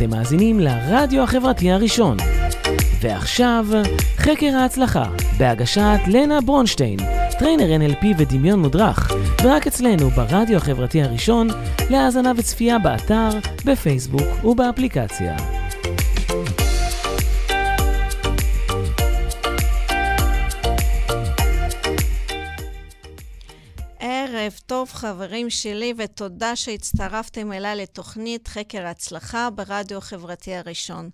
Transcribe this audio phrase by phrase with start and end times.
[0.00, 2.16] אתם מאזינים לרדיו החברתי הראשון.
[3.00, 3.66] ועכשיו,
[4.16, 5.04] חקר ההצלחה,
[5.38, 6.98] בהגשת לנה ברונשטיין,
[7.38, 9.12] trainer NLP ודמיון מודרך,
[9.44, 11.48] ורק אצלנו ברדיו החברתי הראשון,
[11.90, 13.28] להאזנה וצפייה באתר,
[13.64, 15.59] בפייסבוק ובאפליקציה.
[24.50, 31.10] ערב טוב, חברים שלי, ותודה שהצטרפתם אליי לתוכנית חקר הצלחה ברדיו החברתי הראשון.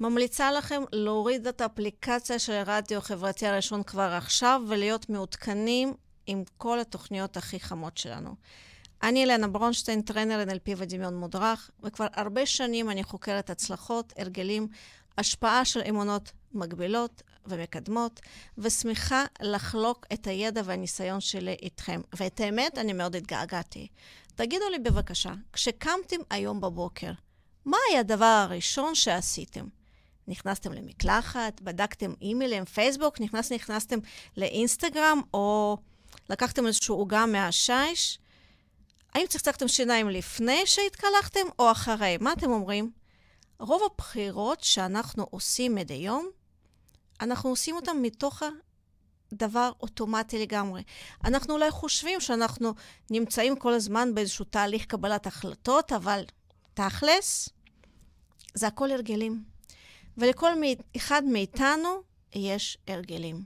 [0.00, 5.94] ממליצה לכם להוריד את האפליקציה של הרדיו החברתי הראשון כבר עכשיו ולהיות מעודכנים
[6.26, 8.34] עם כל התוכניות הכי חמות שלנו.
[9.02, 14.68] אני אלנה ברונשטיין, טרנר NLP ודמיון מודרך, וכבר הרבה שנים אני חוקרת הצלחות, הרגלים,
[15.18, 18.20] השפעה של אמונות מגבילות ומקדמות,
[18.58, 22.00] ושמחה לחלוק את הידע והניסיון שלי איתכם.
[22.16, 23.88] ואת האמת, אני מאוד התגעגעתי.
[24.34, 27.12] תגידו לי בבקשה, כשקמתם היום בבוקר,
[27.64, 29.66] מה היה הדבר הראשון שעשיתם?
[30.28, 33.98] נכנסתם למקלחת, בדקתם אימיילים, פייסבוק, נכנס, נכנסתם
[34.36, 35.76] לאינסטגרם, או
[36.30, 38.18] לקחתם איזושהי עוגה מהשיש?
[39.14, 42.16] האם צחצחתם שיניים לפני שהתקלחתם או אחרי?
[42.20, 42.90] מה אתם אומרים?
[43.60, 46.28] רוב הבחירות שאנחנו עושים מדי יום,
[47.20, 48.42] אנחנו עושים אותן מתוך
[49.32, 50.82] דבר אוטומטי לגמרי.
[51.24, 52.74] אנחנו אולי חושבים שאנחנו
[53.10, 56.24] נמצאים כל הזמן באיזשהו תהליך קבלת החלטות, אבל
[56.74, 57.48] תכלס,
[58.54, 59.44] זה הכל הרגלים.
[60.16, 60.50] ולכל
[60.96, 61.88] אחד מאיתנו
[62.34, 63.42] יש הרגלים.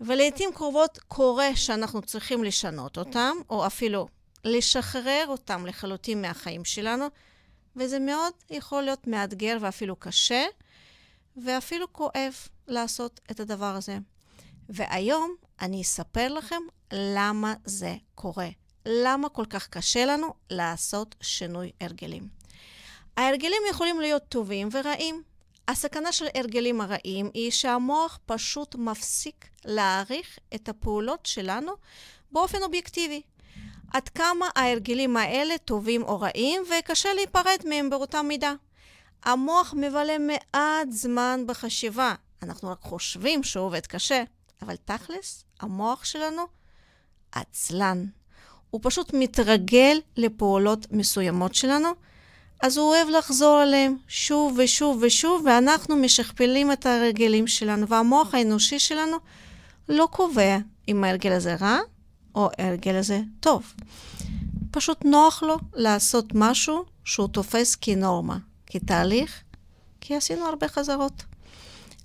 [0.00, 4.08] ולעיתים קרובות קורה שאנחנו צריכים לשנות אותם, או אפילו
[4.44, 7.06] לשחרר אותם לחלוטין מהחיים שלנו,
[7.76, 10.44] וזה מאוד יכול להיות מאתגר ואפילו קשה,
[11.36, 12.34] ואפילו כואב
[12.68, 13.98] לעשות את הדבר הזה.
[14.68, 18.48] והיום אני אספר לכם למה זה קורה.
[18.86, 22.28] למה כל כך קשה לנו לעשות שינוי הרגלים.
[23.16, 25.22] ההרגלים יכולים להיות טובים ורעים.
[25.68, 31.72] הסכנה של הרגלים הרעים היא שהמוח פשוט מפסיק להעריך את הפעולות שלנו
[32.32, 33.22] באופן אובייקטיבי.
[33.92, 38.54] עד כמה ההרגלים האלה טובים או רעים, וקשה להיפרד מהם באותה מידה.
[39.24, 42.14] המוח מבלה מעט זמן בחשיבה.
[42.42, 44.22] אנחנו רק חושבים שהוא עובד קשה,
[44.62, 46.42] אבל תכלס, המוח שלנו
[47.32, 48.04] עצלן.
[48.70, 51.88] הוא פשוט מתרגל לפעולות מסוימות שלנו,
[52.62, 58.78] אז הוא אוהב לחזור עליהם שוב ושוב ושוב, ואנחנו משכפלים את הרגלים שלנו, והמוח האנושי
[58.78, 59.16] שלנו
[59.88, 61.78] לא קובע אם ההרגל הזה רע
[62.34, 63.74] או ההרגל הזה טוב.
[64.70, 68.38] פשוט נוח לו לעשות משהו שהוא תופס כנורמה,
[68.70, 69.42] כתהליך,
[70.00, 71.22] כי עשינו הרבה חזרות.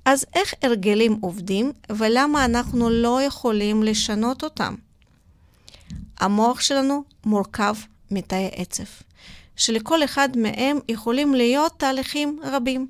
[0.06, 4.76] אז איך הרגלים עובדים ולמה אנחנו לא יכולים לשנות אותם?
[6.20, 7.76] המוח שלנו מורכב
[8.12, 8.84] מתאי עצב,
[9.56, 12.88] שלכל אחד מהם יכולים להיות תהליכים רבים,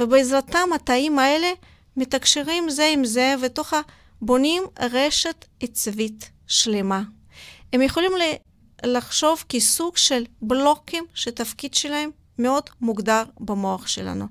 [0.00, 1.52] ובעזרתם התאים האלה
[1.96, 3.72] מתקשרים זה עם זה ותוך
[4.22, 7.02] בונים רשת עצבית שלמה.
[7.72, 8.12] הם יכולים
[8.84, 14.26] לחשוב כסוג של בלוקים שתפקיד שלהם מאוד מוגדר במוח שלנו.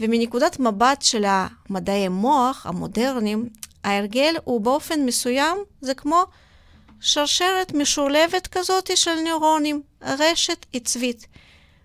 [0.00, 3.48] ומנקודת מבט של המדעי המוח המודרניים,
[3.84, 6.24] ההרגל הוא באופן מסוים, זה כמו
[7.00, 11.26] שרשרת משולבת כזאת של נוירונים, רשת עצבית.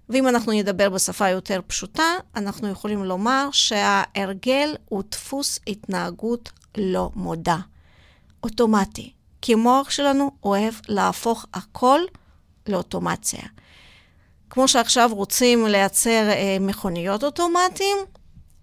[0.09, 2.03] ואם אנחנו נדבר בשפה יותר פשוטה,
[2.35, 7.57] אנחנו יכולים לומר שההרגל הוא דפוס התנהגות לא מודע,
[8.43, 9.11] אוטומטי.
[9.41, 11.99] כי המוח שלנו אוהב להפוך הכל
[12.67, 13.41] לאוטומציה.
[14.55, 17.97] כמו שעכשיו רוצים לייצר אה, מכוניות אוטומטיים,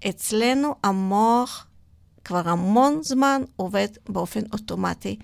[0.08, 1.66] אצלנו המוח
[2.25, 5.19] כבר המון זמן עובד באופן אוטומטי,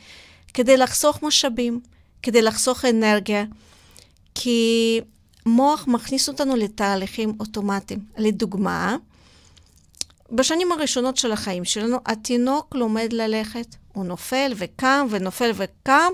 [0.54, 1.80] כדי לחסוך משאבים,
[2.22, 3.44] כדי לחסוך אנרגיה,
[4.34, 5.00] כי
[5.46, 8.00] מוח מכניס אותנו לתהליכים אוטומטיים.
[8.18, 8.96] לדוגמה,
[10.32, 13.76] בשנים הראשונות של החיים שלנו, התינוק לומד ללכת.
[13.92, 16.12] הוא נופל וקם ונופל וקם,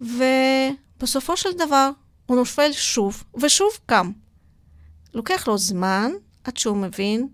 [0.00, 1.90] ובסופו של דבר
[2.28, 4.10] הוא נופל שוב ושוב קם.
[5.14, 6.12] לוקח לו זמן
[6.44, 7.28] עד שהוא מבין,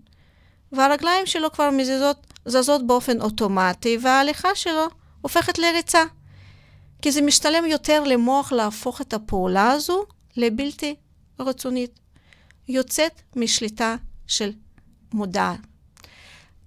[0.71, 4.87] והרגליים שלו כבר מזיזות, זזות באופן אוטומטי, וההליכה שלו
[5.21, 6.03] הופכת לריצה.
[7.01, 10.05] כי זה משתלם יותר למוח להפוך את הפעולה הזו
[10.37, 10.95] לבלתי
[11.39, 11.99] רצונית.
[12.67, 13.95] יוצאת משליטה
[14.27, 14.51] של
[15.13, 15.59] מודעת.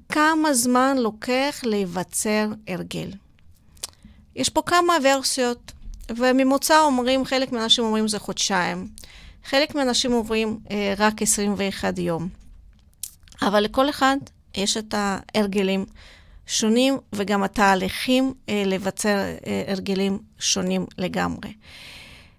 [0.09, 3.11] כמה זמן לוקח להיווצר הרגל.
[4.37, 5.73] יש פה כמה ורסיות,
[6.17, 8.89] וממוצע אומרים, חלק מהאנשים אומרים זה חודשיים,
[9.45, 12.29] חלק מהאנשים אומרים אה, רק 21 יום.
[13.43, 14.17] אבל לכל אחד
[14.55, 15.85] יש את ההרגלים
[16.47, 19.17] שונים, וגם התהליכים אה, לבצר
[19.47, 21.53] אה, הרגלים שונים לגמרי.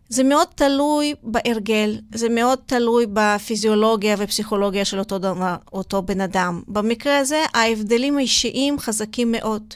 [0.09, 6.61] זה מאוד תלוי בהרגל, זה מאוד תלוי בפיזיולוגיה ופסיכולוגיה של אותו, דבר, אותו בן אדם.
[6.67, 9.73] במקרה הזה, ההבדלים האישיים חזקים מאוד.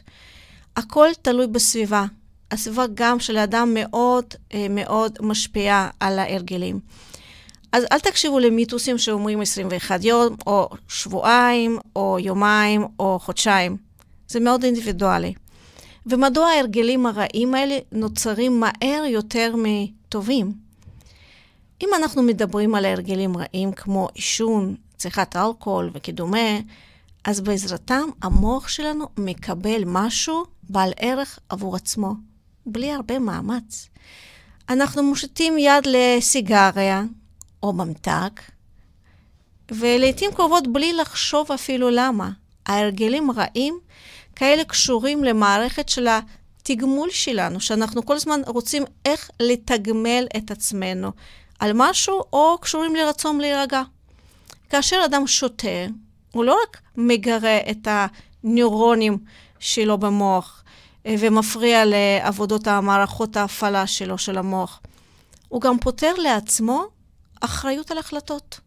[0.75, 2.05] הכל תלוי בסביבה.
[2.53, 6.79] הסביבה גם של האדם מאוד אה, מאוד משפיעה על ההרגלים.
[7.71, 13.77] אז אל תקשיבו למיתוסים שאומרים 21 יום, או שבועיים, או יומיים, או חודשיים.
[14.27, 15.33] זה מאוד אינדיבידואלי.
[16.05, 20.53] ומדוע ההרגלים הרעים האלה נוצרים מהר יותר מטובים?
[21.81, 26.59] אם אנחנו מדברים על הרגלים רעים כמו עישון, צריכת אלכוהול וכדומה,
[27.25, 32.13] אז בעזרתם המוח שלנו מקבל משהו בעל ערך עבור עצמו,
[32.65, 33.89] בלי הרבה מאמץ.
[34.69, 37.03] אנחנו מושיטים יד לסיגריה
[37.63, 38.41] או ממתק,
[39.71, 42.29] ולעיתים קרובות בלי לחשוב אפילו למה.
[42.65, 43.79] ההרגלים רעים
[44.35, 51.11] כאלה קשורים למערכת של התגמול שלנו, שאנחנו כל הזמן רוצים איך לתגמל את עצמנו
[51.59, 53.81] על משהו, או קשורים לרצון להירגע.
[54.69, 55.85] כאשר אדם שותה,
[56.31, 59.17] הוא לא רק מגרה את הנוירונים
[59.59, 60.62] שלו במוח
[61.07, 64.79] ומפריע לעבודות המערכות ההפעלה שלו, של המוח,
[65.47, 66.83] הוא גם פותר לעצמו
[67.41, 68.59] אחריות על החלטות.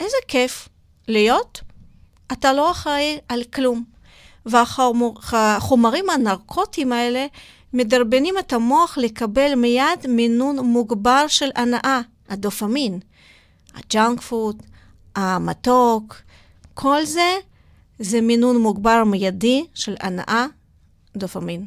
[0.00, 0.68] איזה כיף
[1.08, 1.60] להיות,
[2.32, 3.84] אתה לא אחראי על כלום.
[4.46, 7.26] והחומרים הנרקוטיים האלה
[7.72, 13.00] מדרבנים את המוח לקבל מיד מינון מוגבר של הנאה, הדופמין.
[13.74, 14.62] הג'אנק פוד,
[15.16, 16.16] המתוק,
[16.74, 17.36] כל זה
[17.98, 20.46] זה מינון מוגבר מיידי של הנאה,
[21.16, 21.66] דופמין.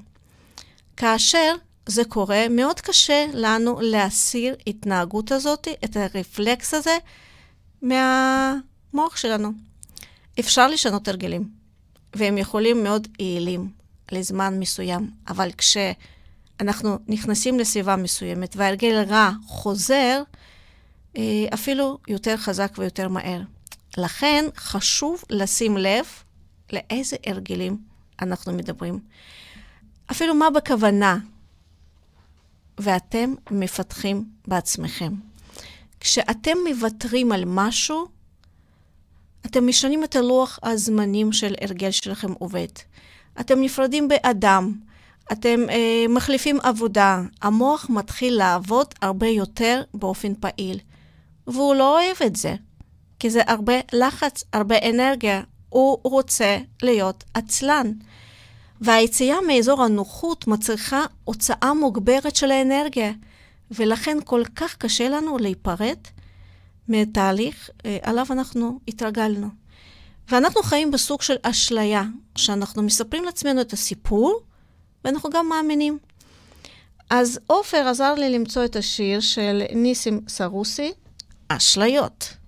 [0.98, 1.56] כאשר
[1.86, 6.98] זה קורה, מאוד קשה לנו להסיר התנהגות הזאת, את הרפלקס הזה,
[7.82, 9.52] מהמוח שלנו.
[10.40, 11.62] אפשר לשנות הרגלים.
[12.16, 13.72] והם יכולים מאוד יעילים
[14.12, 20.24] לזמן מסוים, אבל כשאנחנו נכנסים לסביבה מסוימת וההרגל רע חוזר,
[21.18, 23.42] אה, אפילו יותר חזק ויותר מהר.
[23.98, 26.06] לכן חשוב לשים לב
[26.74, 27.78] לאיזה הרגלים
[28.22, 29.00] אנחנו מדברים.
[30.12, 31.18] אפילו מה בכוונה,
[32.78, 35.14] ואתם מפתחים בעצמכם.
[36.00, 38.08] כשאתם מוותרים על משהו,
[39.46, 42.68] אתם משנים את הלוח הזמנים של הרגל שלכם עובד.
[43.40, 44.74] אתם נפרדים באדם,
[45.32, 50.80] אתם אה, מחליפים עבודה, המוח מתחיל לעבוד הרבה יותר באופן פעיל.
[51.48, 52.56] והוא לא אוהב את זה,
[53.20, 55.42] כי זה הרבה לחץ, הרבה אנרגיה.
[55.72, 57.92] הוא רוצה להיות עצלן.
[58.82, 63.12] והיציאה מאזור הנוחות מצריכה הוצאה מוגברת של האנרגיה,
[63.72, 65.98] ולכן כל כך קשה לנו להיפרד
[66.88, 69.48] מתהליך אה, עליו אנחנו התרגלנו.
[70.30, 72.04] ואנחנו חיים בסוג של אשליה,
[72.36, 74.40] שאנחנו מספרים לעצמנו את הסיפור,
[75.06, 75.98] ואנחנו גם מאמינים.
[77.10, 80.92] אז עופר עזר לי למצוא את השיר של ניסים סרוסי,
[81.48, 82.41] אשליות.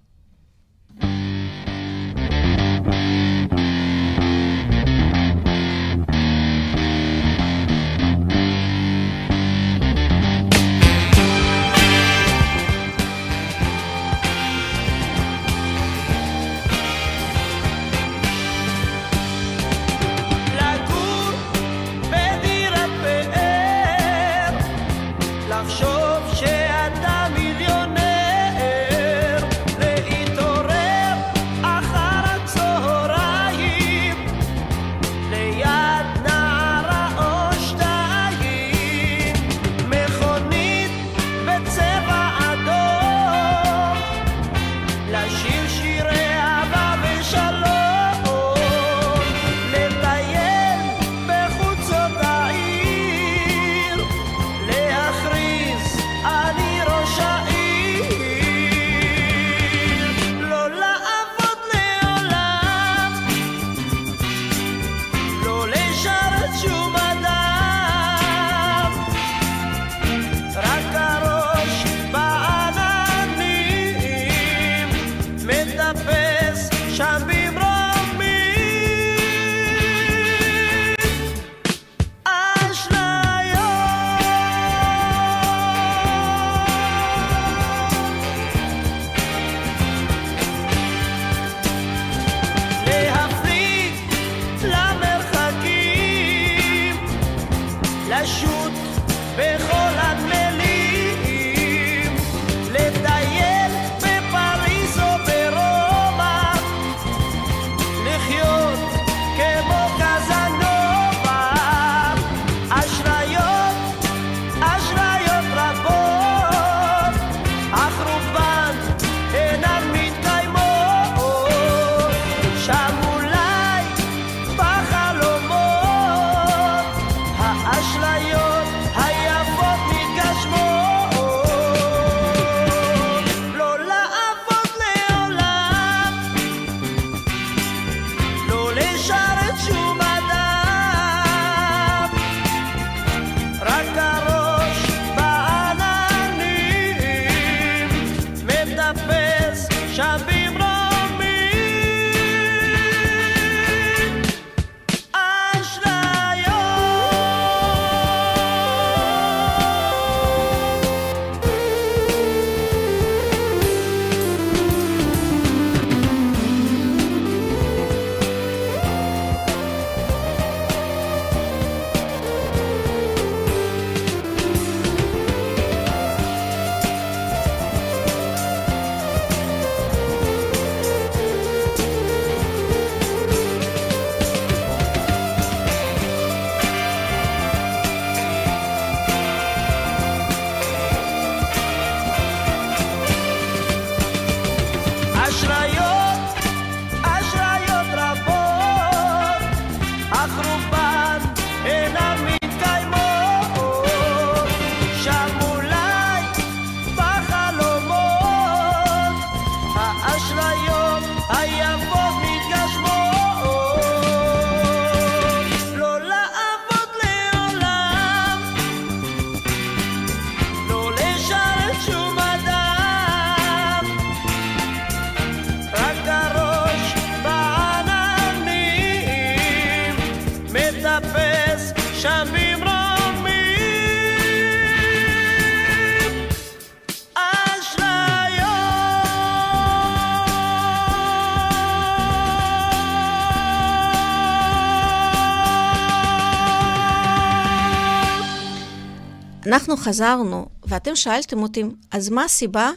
[249.54, 252.72] אנחנו חזרנו, ואתם שאלתם אותי, אז מה הסיבה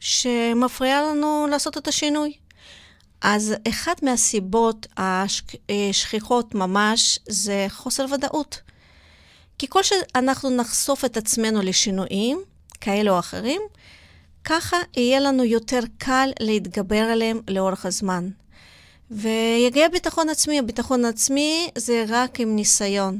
[0.00, 2.32] שמפריעה לנו לעשות את השינוי?
[3.20, 8.60] אז אחת מהסיבות השכיחות ממש זה חוסר ודאות.
[9.58, 12.42] כי כל שאנחנו נחשוף את עצמנו לשינויים
[12.80, 13.62] כאלה או אחרים,
[14.44, 18.28] ככה יהיה לנו יותר קל להתגבר עליהם לאורך הזמן.
[19.10, 20.58] ויגיע ביטחון עצמי.
[20.58, 23.18] הביטחון עצמי זה רק עם ניסיון.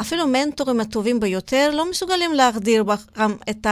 [0.00, 2.84] אפילו מנטורים הטובים ביותר לא מסוגלים להחדיר
[3.18, 3.66] גם את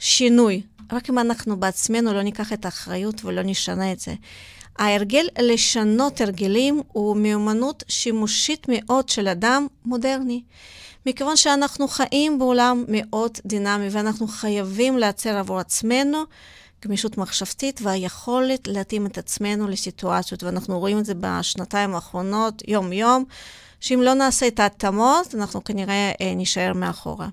[0.00, 0.62] השינוי.
[0.92, 4.14] רק אם אנחנו בעצמנו לא ניקח את האחריות ולא נשנה את זה.
[4.78, 10.42] ההרגל לשנות הרגלים הוא מיומנות שימושית מאוד של אדם מודרני.
[11.06, 16.24] מכיוון שאנחנו חיים בעולם מאוד דינמי ואנחנו חייבים לייצר עבור עצמנו
[16.84, 23.24] גמישות מחשבתית והיכולת להתאים את עצמנו לסיטואציות, ואנחנו רואים את זה בשנתיים האחרונות, יום-יום,
[23.84, 27.28] שאם לא נעשה את ההתאמות, אנחנו כנראה אה, נישאר מאחורה.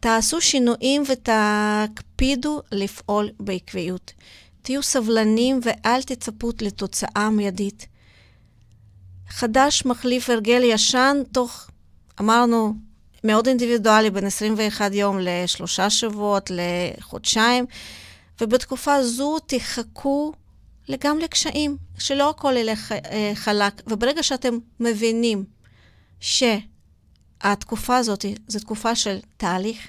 [0.00, 4.12] תעשו שינויים ותקפידו לפעול בעקביות.
[4.62, 7.86] תהיו סבלנים ואל תצפו לתוצאה מיידית.
[9.28, 11.70] חדש מחליף הרגל ישן תוך,
[12.20, 12.74] אמרנו,
[13.24, 17.66] מאוד אינדיבידואלי, בין 21 יום לשלושה שבועות, לחודשיים,
[18.40, 20.32] ובתקופה זו תחכו
[21.00, 23.82] גם לקשיים, שלא הכל ילך אה, חלק.
[23.86, 25.59] וברגע שאתם מבינים
[26.20, 29.88] שהתקופה הזאת זו תקופה של תהליך,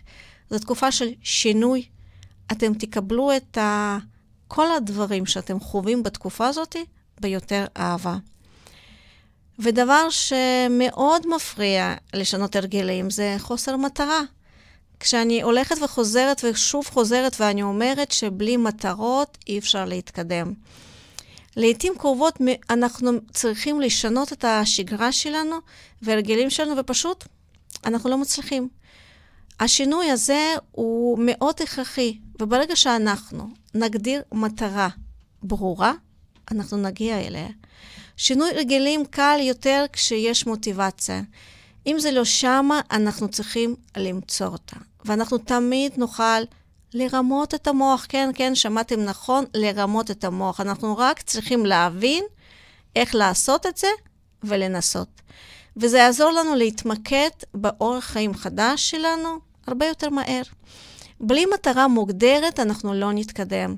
[0.50, 1.86] זו תקופה של שינוי,
[2.52, 3.98] אתם תקבלו את ה...
[4.48, 6.76] כל הדברים שאתם חווים בתקופה הזאת
[7.22, 8.18] ביותר אהבה.
[9.60, 14.22] ודבר שמאוד מפריע לשנות הרגלים זה חוסר מטרה.
[15.00, 20.54] כשאני הולכת וחוזרת ושוב חוזרת ואני אומרת שבלי מטרות אי אפשר להתקדם.
[21.56, 22.38] לעתים קרובות
[22.70, 25.56] אנחנו צריכים לשנות את השגרה שלנו
[26.02, 27.26] והרגלים שלנו ופשוט
[27.86, 28.70] אנחנו לא מצליחים.
[29.60, 34.90] השינוי הזה הוא מאוד הכרחי, וברגע שאנחנו נגדיר מטרה
[35.44, 35.94] ברורה,
[36.52, 37.48] אנחנו נגיע אליה.
[38.18, 41.22] שינוי רגלים קל יותר כשיש מוטיבציה.
[41.88, 44.76] אם זה לא שמה, אנחנו צריכים למצוא אותה.
[45.06, 46.42] ואנחנו תמיד נוכל
[46.94, 48.06] לרמות את המוח.
[48.10, 50.62] כן, כן, שמעתם נכון, לרמות את המוח.
[50.62, 52.24] אנחנו רק צריכים להבין
[52.96, 53.88] איך לעשות את זה
[54.44, 55.22] ולנסות.
[55.78, 60.42] וזה יעזור לנו להתמקד באורח חיים חדש שלנו הרבה יותר מהר.
[61.20, 63.76] בלי מטרה מוגדרת אנחנו לא נתקדם.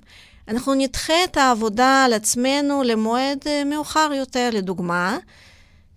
[0.47, 5.17] אנחנו נדחה את העבודה על עצמנו למועד אה, מאוחר יותר, לדוגמה,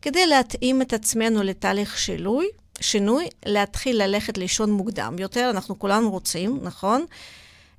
[0.02, 2.46] כדי להתאים את עצמנו לתהליך שינוי,
[2.80, 7.04] שינוי, להתחיל ללכת לישון מוקדם יותר, אנחנו כולנו רוצים, נכון?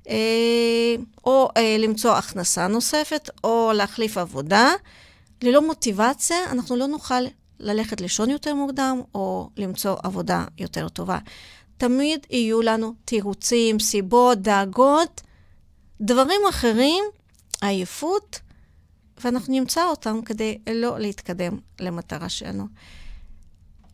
[0.08, 4.72] אה, או אה, למצוא הכנסה נוספת, או להחליף עבודה.
[5.42, 7.22] ללא מוטיבציה, אנחנו לא נוכל
[7.60, 11.18] ללכת לישון יותר מוקדם, או למצוא עבודה יותר טובה.
[11.76, 15.20] תמיד יהיו לנו תירוצים, סיבות, דאגות,
[16.00, 17.04] דברים אחרים,
[17.60, 18.40] עייפות,
[19.24, 22.66] ואנחנו נמצא אותם כדי לא להתקדם למטרה שלנו.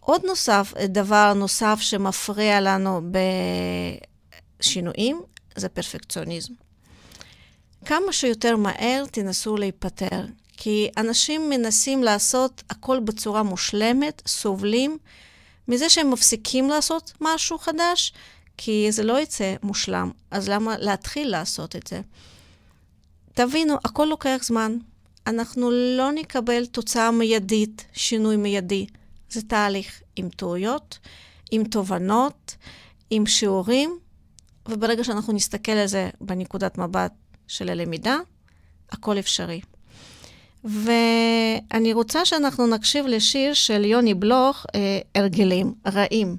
[0.05, 3.01] עוד נוסף, דבר נוסף שמפריע לנו
[4.61, 5.23] בשינויים,
[5.57, 6.53] זה פרפקציוניזם.
[7.85, 10.25] כמה שיותר מהר תנסו להיפטר,
[10.57, 14.99] כי אנשים מנסים לעשות הכל בצורה מושלמת, סובלים
[15.69, 18.13] מזה שהם מפסיקים לעשות משהו חדש,
[18.57, 22.01] כי זה לא יצא מושלם, אז למה להתחיל לעשות את זה?
[23.35, 24.79] תבינו, הכל לוקח זמן.
[25.27, 28.87] אנחנו לא נקבל תוצאה מיידית, שינוי מיידי.
[29.35, 30.99] זה תהליך עם טעויות,
[31.51, 32.57] עם תובנות,
[33.11, 33.99] עם שיעורים,
[34.69, 37.13] וברגע שאנחנו נסתכל על זה בנקודת מבט
[37.49, 38.17] של הלמידה,
[38.91, 39.61] הכל אפשרי.
[40.65, 46.37] ואני רוצה שאנחנו נקשיב לשיר של יוני בלוך, אה, הרגלים רעים.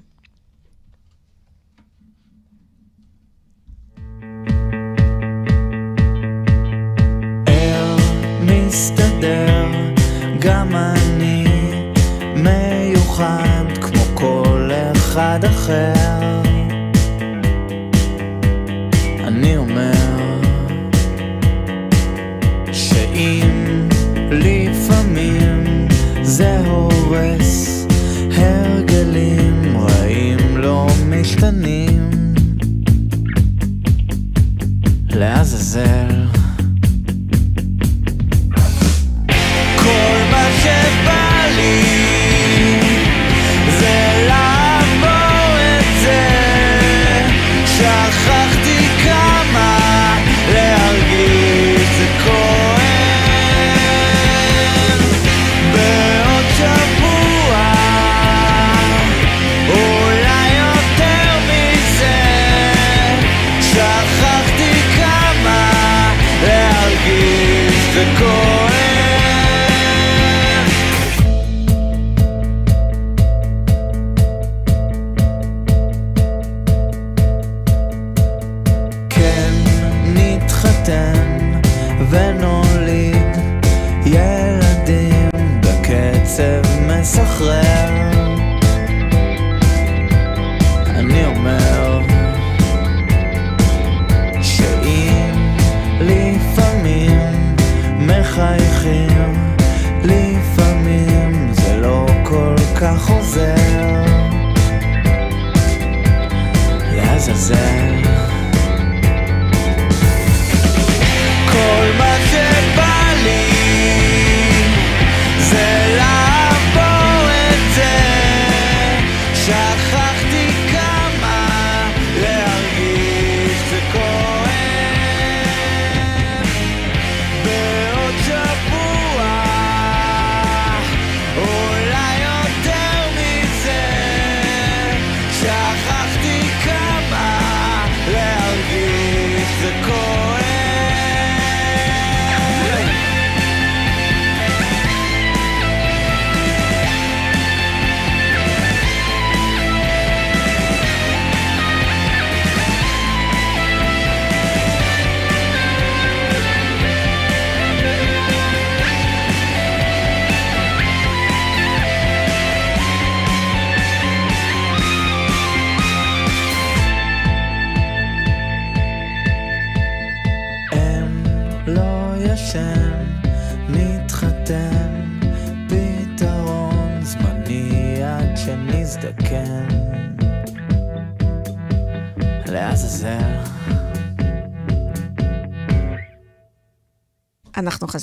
[8.66, 9.64] מסתדר,
[10.40, 11.45] גם אני
[15.16, 15.92] אחד אחר.
[19.26, 19.95] אני אומר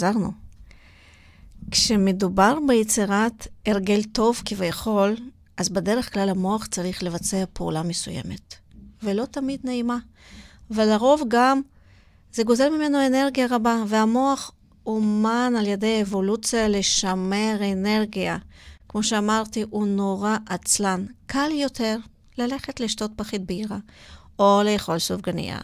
[0.03, 0.31] חזרנו.
[1.71, 5.15] כשמדובר ביצירת הרגל טוב כביכול,
[5.57, 8.55] אז בדרך כלל המוח צריך לבצע פעולה מסוימת,
[9.03, 9.97] ולא תמיד נעימה.
[10.71, 11.61] ולרוב גם
[12.33, 14.51] זה גוזל ממנו אנרגיה רבה, והמוח
[14.85, 18.37] אומן על ידי אבולוציה לשמר אנרגיה.
[18.89, 21.05] כמו שאמרתי, הוא נורא עצלן.
[21.25, 21.97] קל יותר
[22.37, 23.77] ללכת לשתות פחית בירה,
[24.39, 25.59] או לאכול סופגניה,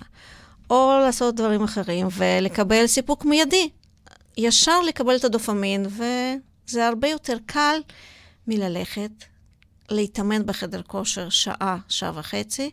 [0.69, 3.69] או לעשות דברים אחרים ולקבל סיפוק מיידי.
[4.39, 7.80] ישר לקבל את הדופמין, וזה הרבה יותר קל
[8.47, 9.12] מללכת,
[9.89, 12.71] להתאמן בחדר כושר שעה, שעה וחצי,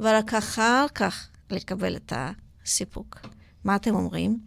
[0.00, 3.18] ורק אחר כך לקבל את הסיפוק.
[3.64, 4.38] מה אתם אומרים?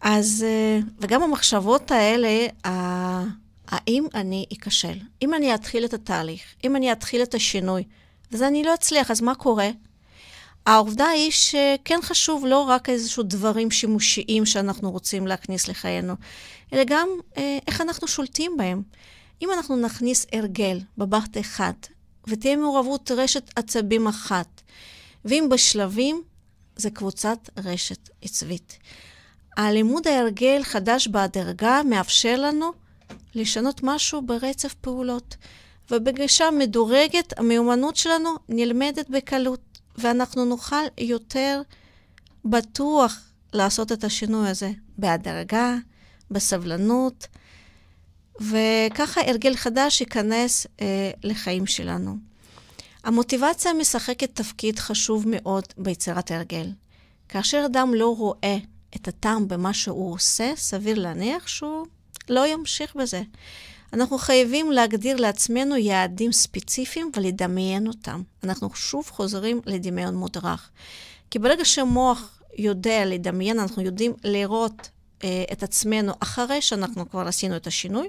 [0.00, 2.46] אז, אה, וגם המחשבות האלה,
[3.68, 4.98] האם אני אכשל?
[5.22, 7.84] אם אני אתחיל את התהליך, אם אני אתחיל את השינוי,
[8.32, 9.68] וזה אני לא אצליח, אז מה קורה?
[10.70, 16.14] העובדה היא שכן חשוב לא רק איזשהו דברים שימושיים שאנחנו רוצים להכניס לחיינו,
[16.72, 18.82] אלא גם אה, איך אנחנו שולטים בהם.
[19.42, 21.72] אם אנחנו נכניס הרגל בבת אחד,
[22.26, 24.60] ותהיה מעורבות רשת עצבים אחת,
[25.24, 26.22] ואם בשלבים,
[26.76, 28.78] זה קבוצת רשת עצבית.
[29.56, 32.72] הלימוד ההרגל חדש בהדרגה מאפשר לנו
[33.34, 35.36] לשנות משהו ברצף פעולות,
[35.90, 39.69] ובגישה מדורגת המיומנות שלנו נלמדת בקלות.
[40.00, 41.62] ואנחנו נוכל יותר
[42.44, 43.20] בטוח
[43.52, 45.76] לעשות את השינוי הזה בהדרגה,
[46.30, 47.26] בסבלנות,
[48.40, 52.16] וככה הרגל חדש ייכנס אה, לחיים שלנו.
[53.04, 56.72] המוטיבציה משחקת תפקיד חשוב מאוד ביצירת הרגל.
[57.28, 58.56] כאשר אדם לא רואה
[58.96, 61.86] את הטעם במה שהוא עושה, סביר להניח שהוא
[62.28, 63.22] לא ימשיך בזה.
[63.92, 68.22] אנחנו חייבים להגדיר לעצמנו יעדים ספציפיים ולדמיין אותם.
[68.44, 70.70] אנחנו שוב חוזרים לדמיון מודרך.
[71.30, 74.88] כי ברגע שהמוח יודע לדמיין, אנחנו יודעים לראות
[75.24, 78.08] אה, את עצמנו אחרי שאנחנו כבר עשינו את השינוי,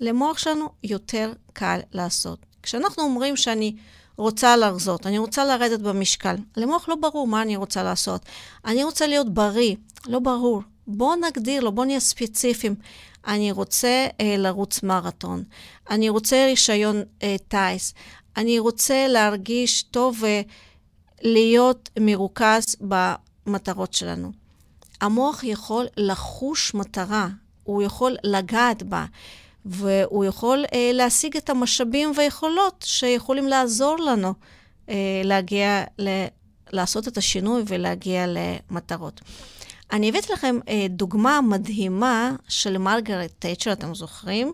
[0.00, 2.38] למוח שלנו יותר קל לעשות.
[2.62, 3.76] כשאנחנו אומרים שאני
[4.16, 8.22] רוצה להרזות, אני רוצה לרדת במשקל, למוח לא ברור מה אני רוצה לעשות.
[8.64, 10.62] אני רוצה להיות בריא, לא ברור.
[10.86, 12.74] בואו נגדיר לו, בואו נהיה ספציפיים.
[13.26, 15.44] אני רוצה אה, לרוץ מרתון,
[15.90, 17.94] אני רוצה רישיון אה, טיס,
[18.36, 20.22] אני רוצה להרגיש טוב
[21.22, 24.32] ולהיות מרוכז במטרות שלנו.
[25.00, 27.28] המוח יכול לחוש מטרה,
[27.64, 29.04] הוא יכול לגעת בה,
[29.64, 34.34] והוא יכול אה, להשיג את המשאבים והיכולות שיכולים לעזור לנו
[34.88, 36.26] אה, להגיע, ל-
[36.72, 39.20] לעשות את השינוי ולהגיע למטרות.
[39.92, 44.52] אני הבאתי לכם אה, דוגמה מדהימה של מרגרט תייצ'ר, אתם זוכרים?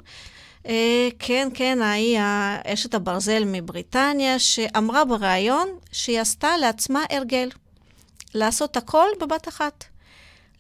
[0.67, 2.19] אה, כן, כן, ההיא
[2.67, 7.49] אשת הברזל מבריטניה, שאמרה בריאיון שהיא עשתה לעצמה הרגל.
[8.35, 9.85] לעשות הכל בבת אחת.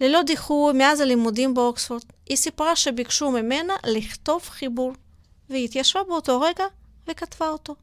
[0.01, 4.93] ללא דיחוי, מאז הלימודים באוקספורד, היא סיפרה שביקשו ממנה לכתוב חיבור,
[5.51, 6.65] והיא התיישבה באותו רגע
[7.09, 7.75] וכתבה אותו.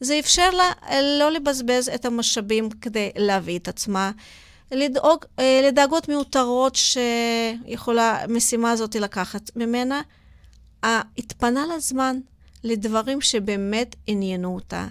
[0.00, 4.10] זה אפשר לה לא לבזבז את המשאבים כדי להביא את עצמה
[4.72, 10.02] לדאוג, אה, לדאגות מיותרות שיכולה המשימה הזאת לקחת ממנה.
[10.82, 12.20] התפנה לה זמן
[12.64, 14.86] לדברים שבאמת עניינו אותה.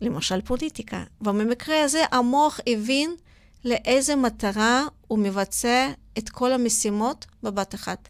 [0.00, 1.04] למשל פוליטיקה.
[1.20, 3.14] ובמקרה הזה המוח הבין
[3.64, 8.08] לאיזה מטרה הוא מבצע את כל המשימות בבת אחת.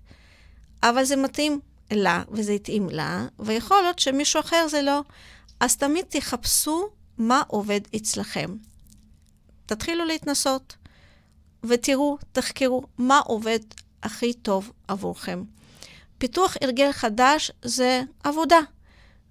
[0.83, 1.61] אבל זה מתאים
[1.91, 5.01] לה, וזה התאים לה, ויכול להיות שמישהו אחר זה לא.
[5.61, 8.57] אז תמיד תחפשו מה עובד אצלכם.
[9.66, 10.77] תתחילו להתנסות,
[11.64, 13.59] ותראו, תחקרו מה עובד
[14.03, 15.42] הכי טוב עבורכם.
[16.18, 18.61] פיתוח הרגל חדש זה עבודה,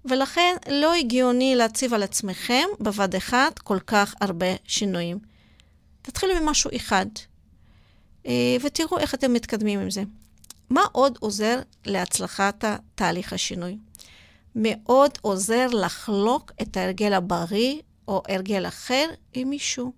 [0.04, 5.18] ולכן לא הגיוני להציב על עצמכם בבת אחת כל כך הרבה שינויים.
[6.02, 7.06] תתחילו ממשהו אחד,
[8.26, 10.02] אה, ותראו איך אתם מתקדמים עם זה.
[10.70, 13.78] מה עוד עוזר להצלחת תהליך השינוי?
[14.54, 19.92] מאוד עוזר לחלוק את ההרגל הבריא או הרגל אחר עם מישהו.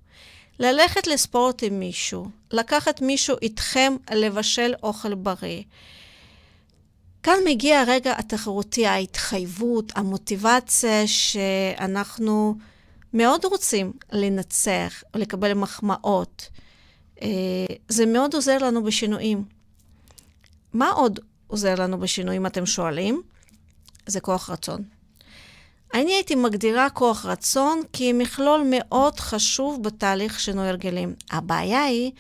[0.59, 5.63] ללכת לספורט עם מישהו, לקחת מישהו איתכם לבשל אוכל בריא.
[7.23, 12.55] כאן מגיע הרגע התחרותי, ההתחייבות, המוטיבציה שאנחנו
[13.13, 16.49] מאוד רוצים לנצח או לקבל מחמאות.
[17.23, 17.29] אה,
[17.89, 19.45] זה מאוד עוזר לנו בשינויים.
[20.73, 23.23] מה עוד עוזר לנו בשינויים, אתם שואלים?
[24.07, 24.83] זה כוח רצון.
[25.95, 31.15] אני הייתי מגדירה כוח רצון כמכלול מאוד חשוב בתהליך שינוי הרגלים.
[31.31, 32.13] הבעיה היא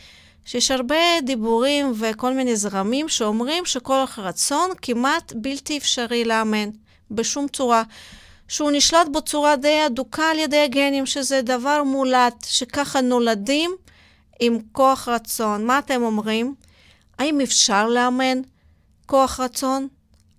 [0.44, 6.70] שיש הרבה דיבורים וכל מיני זרמים שאומרים שכוח רצון כמעט בלתי אפשרי לאמן
[7.10, 7.82] בשום צורה.
[8.48, 13.76] שהוא נשלט בצורה די אדוקה על ידי הגנים, שזה דבר מולט, שככה נולדים
[14.40, 15.66] עם כוח רצון.
[15.66, 16.54] מה אתם אומרים?
[17.18, 18.38] האם אפשר לאמן
[19.06, 19.88] כוח רצון?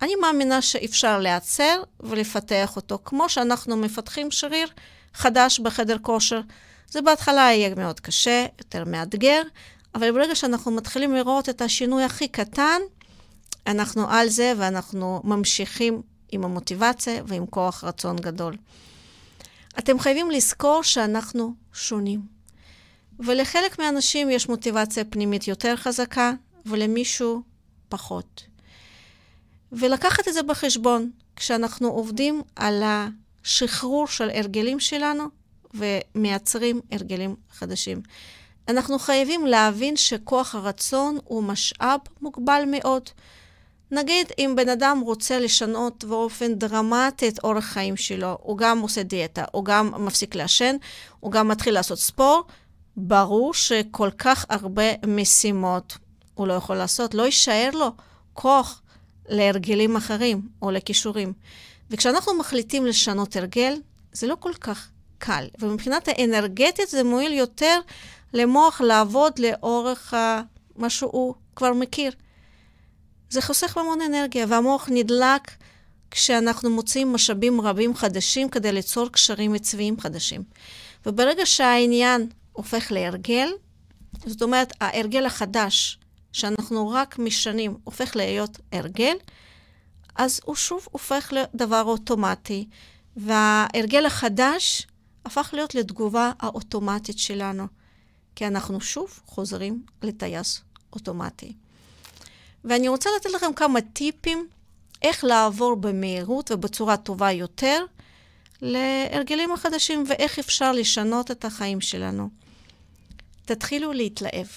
[0.02, 4.68] אני מאמינה שאפשר להיעצר ולפתח אותו, כמו שאנחנו מפתחים שריר
[5.14, 6.42] חדש בחדר כושר.
[6.90, 9.42] זה בהתחלה יהיה מאוד קשה, יותר מאתגר,
[9.96, 12.82] אבל ברגע שאנחנו מתחילים לראות את השינוי הכי קטן,
[13.68, 18.56] אנחנו על זה ואנחנו ממשיכים עם המוטיבציה ועם כוח רצון גדול.
[19.80, 22.22] אתם חייבים לזכור שאנחנו שונים.
[23.20, 26.32] ולחלק מהאנשים יש מוטיבציה פנימית יותר חזקה,
[26.66, 27.42] ולמישהו
[27.90, 28.47] פחות.
[29.72, 35.24] ולקחת את זה בחשבון כשאנחנו עובדים על השחרור של הרגלים שלנו
[35.74, 38.02] ומייצרים הרגלים חדשים.
[38.68, 43.10] אנחנו חייבים להבין שכוח הרצון הוא משאב מוגבל מאוד.
[43.92, 49.04] נגיד אם בן אדם רוצה לשנות באופן דרמטי את אורח חיים שלו, הוא גם עושה
[49.04, 50.76] דיאטה, הוא גם מפסיק לעשן,
[51.20, 52.46] הוא גם מתחיל לעשות ספורט,
[52.98, 55.98] ברור שכל כך הרבה משימות
[56.34, 57.92] הוא לא יכול לעשות, לא יישאר לו
[58.34, 58.82] כוח
[59.28, 61.34] להרגלים אחרים או לכישורים.
[61.90, 63.74] וכשאנחנו מחליטים לשנות הרגל,
[64.12, 65.48] זה לא כל כך קל.
[65.60, 67.80] ומבחינת האנרגטית זה מועיל יותר
[68.34, 70.14] למוח לעבוד לאורך
[70.76, 72.12] מה שהוא כבר מכיר.
[73.30, 75.52] זה חוסך המון אנרגיה, והמוח נדלק
[76.12, 80.44] כשאנחנו מוצאים משאבים רבים חדשים כדי ליצור קשרים עצביים חדשים.
[81.06, 83.50] וברגע שהעניין הופך להרגל,
[84.26, 86.00] זאת אומרת, ההרגל החדש
[86.38, 89.16] שאנחנו רק משנים הופך להיות הרגל,
[90.16, 92.68] אז הוא שוב הופך לדבר אוטומטי,
[93.16, 94.88] וההרגל החדש
[95.26, 97.68] הפך להיות לתגובה האוטומטית שלנו,
[98.36, 100.62] כי אנחנו שוב חוזרים לטייס
[100.94, 101.54] אוטומטי.
[102.64, 104.48] ואני רוצה לתת לכם כמה טיפים
[105.02, 107.86] איך לעבור במהירות ובצורה טובה יותר
[108.62, 112.30] להרגלים החדשים ואיך אפשר לשנות את החיים שלנו.
[113.46, 114.48] תתחילו להתלהב.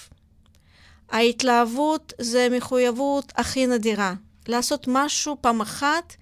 [1.10, 4.14] ההתלהבות זה מחויבות הכי נדירה.
[4.48, 6.16] לעשות משהו פעם אחת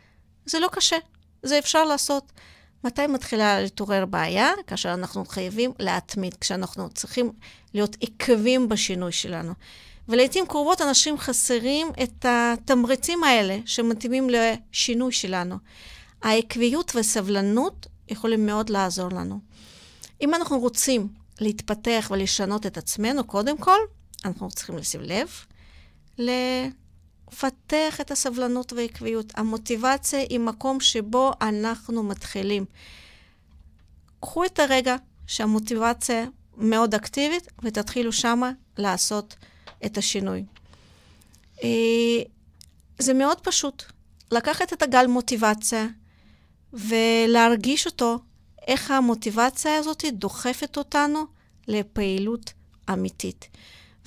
[0.47, 0.97] זה לא קשה,
[1.43, 2.33] זה אפשר לעשות.
[2.85, 4.51] מתי מתחילה להתעורר בעיה?
[4.67, 7.33] כאשר אנחנו חייבים להתמיד, כשאנחנו צריכים
[7.75, 9.53] להיות עקבים בשינוי שלנו.
[10.09, 15.57] ולעיתים קרובות אנשים חסרים את התמריצים האלה שמתאימים לשינוי שלנו.
[16.23, 19.41] העקביות והסבלנות יכולים מאוד לעזור לנו.
[20.21, 21.09] אם אנחנו רוצים
[21.41, 23.79] להתפתח ולשנות את עצמנו, קודם כל,
[24.25, 25.29] אנחנו צריכים לשים לב
[26.19, 29.33] לפתח את הסבלנות והעקביות.
[29.37, 32.65] המוטיבציה היא מקום שבו אנחנו מתחילים.
[34.21, 36.27] קחו את הרגע שהמוטיבציה
[36.57, 39.37] מאוד אקטיבית ותתחילו שמה לעשות
[39.87, 40.45] את השינוי.
[41.65, 42.23] אה,
[42.99, 43.83] זה מאוד פשוט.
[44.31, 45.87] לקחת את הגל מוטיבציה
[46.73, 48.19] ולהרגיש אותו,
[48.67, 51.25] איך המוטיבציה הזאת דוחפת אותנו
[51.69, 52.53] לפעילות
[52.93, 53.49] אמיתית.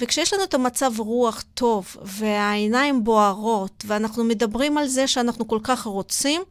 [0.01, 5.83] וכשיש לנו את המצב רוח טוב והעיניים בוערות ואנחנו מדברים על זה שאנחנו כל כך
[5.83, 6.41] רוצים,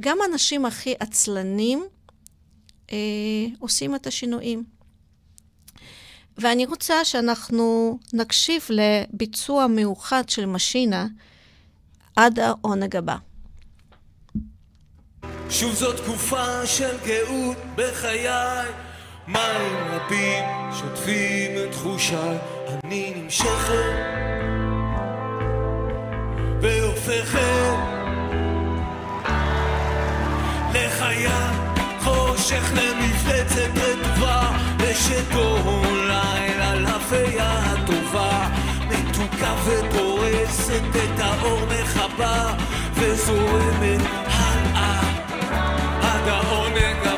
[0.00, 1.84] גם האנשים הכי עצלנים
[2.92, 2.96] אה,
[3.58, 4.64] עושים את השינויים.
[6.38, 11.06] ואני רוצה שאנחנו נקשיב לביצוע מיוחד של משינה
[12.16, 13.16] עד העונג הבא.
[15.50, 18.28] שוב זו תקופה של גאות בחיי,
[19.28, 22.36] מים רבים שוטפים את תחושיי,
[22.84, 23.94] אני נמשכת
[26.60, 27.76] והופכת
[30.74, 31.52] לחיה,
[32.00, 35.58] חושך למפלצת רטובה, ושתו
[36.06, 38.48] לילה לפיה הטובה,
[38.88, 42.54] מתוקה ופורסת את האור מכבה,
[42.94, 45.00] וזורמת הלאה
[46.02, 47.13] עד העונג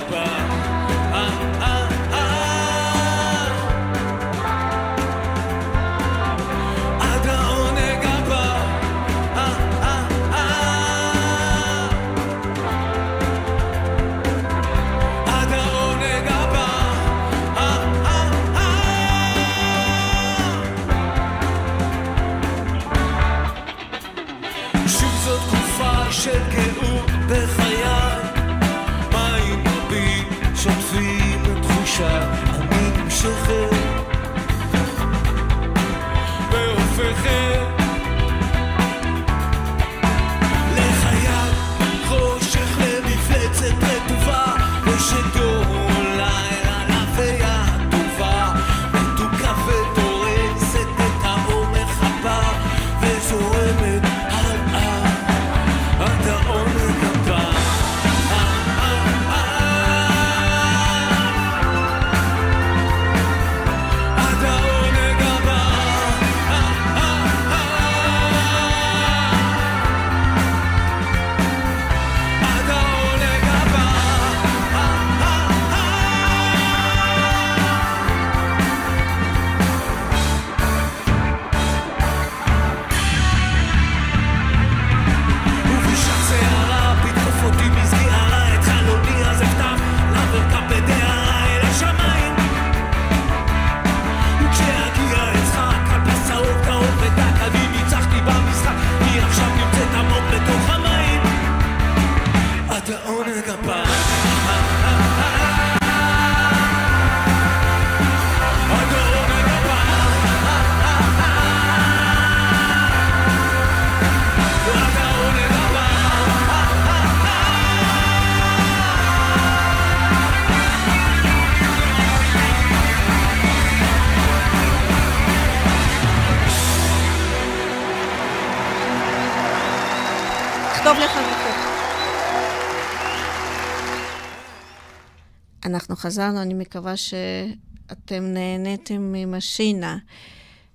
[135.96, 139.98] אנחנו חזרנו, אני מקווה שאתם נהניתם ממשינה.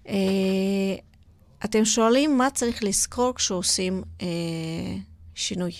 [0.07, 0.13] אה,
[1.65, 4.27] אתם שואלים מה צריך לזכור כשעושים אה,
[5.35, 5.71] שינוי.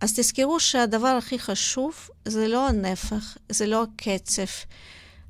[0.00, 4.42] אז תזכרו שהדבר הכי חשוב זה לא הנפח, זה לא הקצב,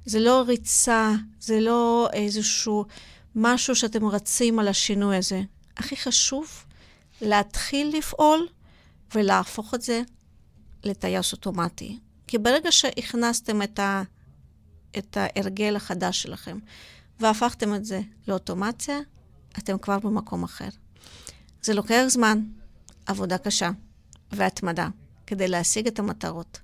[0.05, 2.85] זה לא ריצה, זה לא איזשהו
[3.35, 5.43] משהו שאתם רצים על השינוי הזה.
[5.77, 6.65] הכי חשוב
[7.21, 8.49] להתחיל לפעול
[9.15, 10.03] ולהפוך את זה
[10.85, 11.99] לטייס אוטומטי.
[12.27, 14.03] כי ברגע שהכנסתם את, ה,
[14.99, 16.59] את ההרגל החדש שלכם
[17.21, 18.99] והפכתם את זה לאוטומציה,
[19.59, 20.69] אתם כבר במקום אחר.
[21.63, 22.41] זה לוקח זמן,
[23.07, 23.71] עבודה קשה
[24.33, 24.89] והתמדה
[25.27, 26.61] כדי להשיג את המטרות.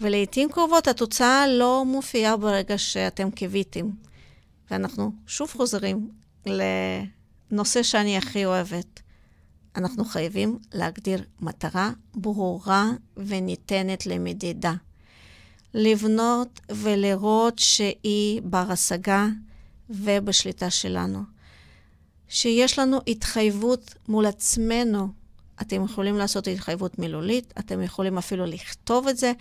[0.00, 3.90] ולעיתים קרובות התוצאה לא מופיעה ברגע שאתם קיוויתם.
[4.70, 6.10] ואנחנו שוב חוזרים
[6.46, 9.00] לנושא שאני הכי אוהבת.
[9.76, 14.74] אנחנו חייבים להגדיר מטרה ברורה וניתנת למדידה.
[15.74, 19.26] לבנות ולראות שהיא בר השגה
[19.90, 21.22] ובשליטה שלנו.
[22.28, 25.08] שיש לנו התחייבות מול עצמנו.
[25.60, 29.32] אתם יכולים לעשות התחייבות מילולית, אתם יכולים אפילו לכתוב את זה,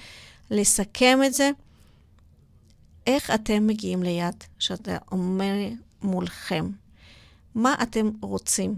[0.51, 1.51] לסכם את זה.
[3.07, 5.53] איך אתם מגיעים ליד שאתה אומר
[6.01, 6.69] מולכם?
[7.55, 8.75] מה אתם רוצים?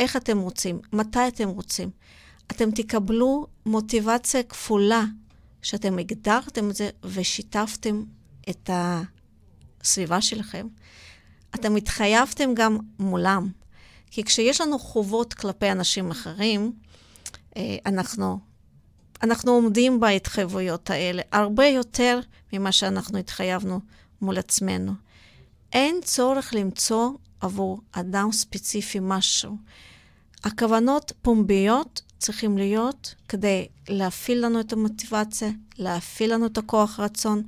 [0.00, 0.80] איך אתם רוצים?
[0.92, 1.90] מתי אתם רוצים?
[2.50, 5.04] אתם תקבלו מוטיבציה כפולה
[5.62, 8.02] שאתם הגדרתם את זה ושיתפתם
[8.50, 10.66] את הסביבה שלכם.
[11.54, 13.48] אתם התחייבתם גם מולם.
[14.10, 16.72] כי כשיש לנו חובות כלפי אנשים אחרים,
[17.86, 18.38] אנחנו,
[19.22, 22.20] אנחנו עומדים בהתחייבויות האלה הרבה יותר
[22.52, 23.80] ממה שאנחנו התחייבנו
[24.22, 24.92] מול עצמנו.
[25.72, 27.10] אין צורך למצוא
[27.40, 29.56] עבור אדם ספציפי משהו.
[30.44, 37.42] הכוונות פומביות צריכים להיות כדי להפעיל לנו את המוטיבציה, להפעיל לנו את הכוח רצון.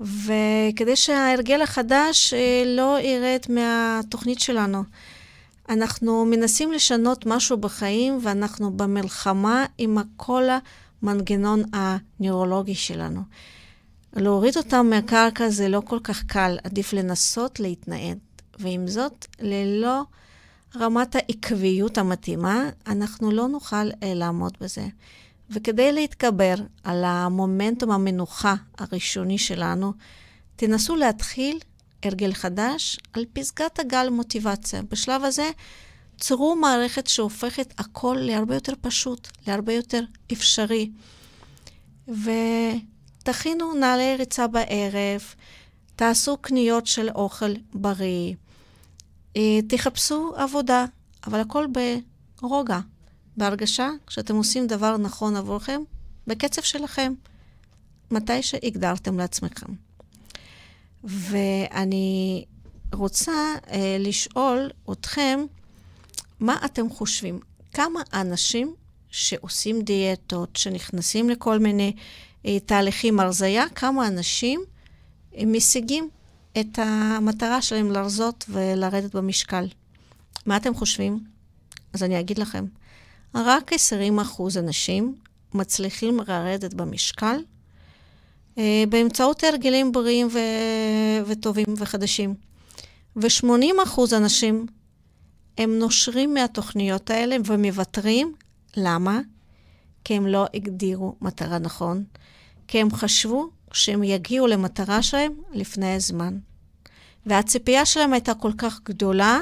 [0.00, 4.82] וכדי שההרגל החדש אה, לא ירד מהתוכנית שלנו.
[5.68, 10.42] אנחנו מנסים לשנות משהו בחיים, ואנחנו במלחמה עם כל
[11.02, 13.20] המנגנון הנוירולוגי שלנו.
[14.16, 18.18] להוריד אותם מהקרקע זה לא כל כך קל, עדיף לנסות להתנעד.
[18.60, 20.02] ועם זאת, ללא
[20.76, 24.86] רמת העקביות המתאימה, אנחנו לא נוכל אה, לעמוד בזה.
[25.50, 29.92] וכדי להתגבר על המומנטום המנוחה הראשוני שלנו,
[30.56, 31.58] תנסו להתחיל
[32.02, 34.82] הרגל חדש על פסגת הגל מוטיבציה.
[34.82, 35.50] בשלב הזה,
[36.20, 40.90] צרו מערכת שהופכת הכל להרבה יותר פשוט, להרבה יותר אפשרי.
[42.08, 45.22] ותכינו נעלי ריצה בערב,
[45.96, 48.34] תעשו קניות של אוכל בריא,
[49.68, 50.84] תחפשו עבודה,
[51.26, 51.66] אבל הכל
[52.40, 52.78] ברוגע,
[53.36, 55.80] בהרגשה שאתם עושים דבר נכון עבורכם,
[56.26, 57.12] בקצב שלכם,
[58.10, 59.72] מתי שהגדרתם לעצמכם.
[61.04, 62.44] ואני
[62.92, 65.40] רוצה אה, לשאול אתכם,
[66.40, 67.40] מה אתם חושבים?
[67.72, 68.74] כמה אנשים
[69.10, 71.92] שעושים דיאטות, שנכנסים לכל מיני
[72.46, 74.60] אה, תהליכים הרזייה, כמה אנשים
[75.36, 76.08] אה, משיגים
[76.60, 79.66] את המטרה שלהם לרזות ולרדת במשקל?
[80.46, 81.20] מה אתם חושבים?
[81.92, 82.64] אז אני אגיד לכם,
[83.34, 83.76] רק 20%
[84.58, 85.14] אנשים
[85.54, 87.36] מצליחים לרדת במשקל
[88.58, 90.38] אה, באמצעות הרגלים בריאים ו...
[91.26, 92.34] וטובים וחדשים.
[93.16, 94.66] ו-80% אנשים
[95.58, 98.34] הם נושרים מהתוכניות האלה ומוותרים.
[98.76, 99.20] למה?
[100.04, 102.04] כי הם לא הגדירו מטרה נכון,
[102.68, 106.38] כי הם חשבו שהם יגיעו למטרה שלהם לפני הזמן.
[107.26, 109.40] והציפייה שלהם הייתה כל כך גדולה,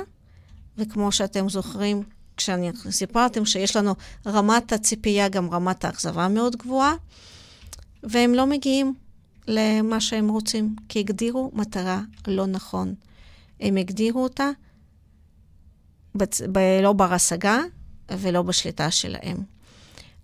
[0.76, 2.02] וכמו שאתם זוכרים,
[2.36, 3.94] כשאני סיפרתם שיש לנו
[4.26, 6.94] רמת הציפייה, גם רמת האכזבה מאוד גבוהה,
[8.02, 8.94] והם לא מגיעים
[9.46, 12.94] למה שהם רוצים, כי הגדירו מטרה לא נכון.
[13.60, 14.50] הם הגדירו אותה
[16.14, 16.40] בצ...
[16.52, 16.58] ב...
[16.82, 17.60] לא בר-השגה
[18.10, 19.57] ולא בשליטה שלהם.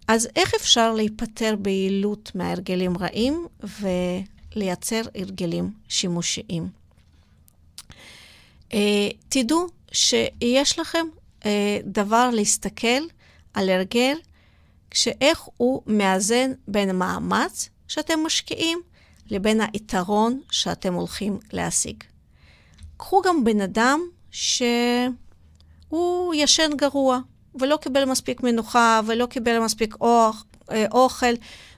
[0.09, 3.47] אז איך אפשר להיפטר ביעילות מהרגלים רעים
[3.81, 6.69] ולייצר הרגלים שימושיים?
[8.71, 8.75] Uh,
[9.29, 11.07] תדעו שיש לכם
[11.41, 11.45] uh,
[11.85, 13.03] דבר להסתכל
[13.55, 14.17] על הרגל,
[14.95, 18.79] שאיך הוא מאזן בין מאמץ שאתם משקיעים
[19.31, 22.05] לבין היתרון שאתם הולכים להשיג.
[22.97, 24.01] קחו גם בן אדם
[24.31, 25.15] שהוא
[26.35, 27.21] ישן גרוע,
[27.61, 31.35] ולא קיבל מספיק מנוחה, ולא קיבל מספיק אוח, אה, אוכל,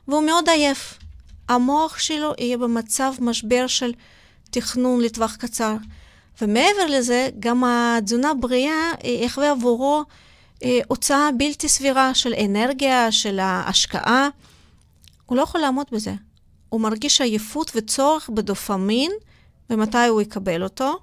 [0.09, 0.99] והוא מאוד עייף.
[1.49, 3.93] המוח שלו יהיה במצב משבר של
[4.51, 5.77] תכנון לטווח קצר.
[6.43, 10.05] ומעבר לזה, גם התזונה בריאה יחווה עבורו
[10.65, 14.29] אה, הוצאה בלתי סבירה של אנרגיה, של ההשקעה.
[15.27, 16.15] הוא לא יכול לעמוד בזה.
[16.69, 19.13] הוא מרגיש עייפות וצורך בדופמין,
[19.71, 20.99] ומתי הוא יקבל אותו?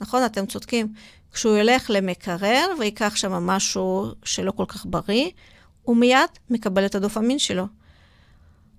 [0.00, 0.92] נכון, אתם צודקים.
[1.36, 5.30] כשהוא ילך למקרר ויקח שם משהו שלא כל כך בריא,
[5.82, 7.66] הוא מיד מקבל את הדופמין שלו.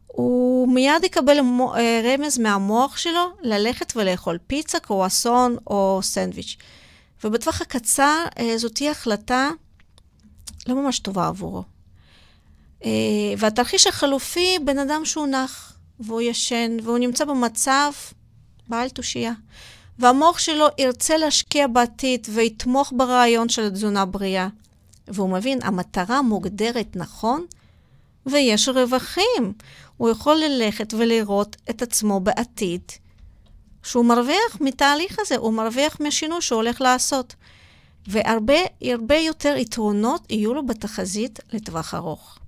[0.07, 6.57] הוא מיד יקבל אה, רמז מהמוח שלו ללכת ולאכול פיצה, קרואסון או סנדוויץ'.
[7.23, 9.49] ובטווח הקצר אה, זאת תהיה החלטה
[10.67, 11.63] לא ממש טובה עבורו.
[12.85, 12.89] אה,
[13.37, 15.77] והתרחיש החלופי, בן אדם שהוא נח.
[15.99, 17.91] והוא ישן, והוא נמצא במצב
[18.67, 19.33] בעל תושייה.
[19.99, 24.47] והמוח שלו ירצה להשקיע בעתיד ויתמוך ברעיון של תזונה בריאה.
[25.07, 27.45] והוא מבין, המטרה מוגדרת נכון,
[28.25, 29.53] ויש רווחים.
[29.97, 32.81] הוא יכול ללכת ולראות את עצמו בעתיד,
[33.83, 37.35] שהוא מרוויח מתהליך הזה, הוא מרוויח מהשינוי שהוא הולך לעשות.
[38.07, 42.39] והרבה הרבה יותר יתרונות יהיו לו בתחזית לטווח ארוך.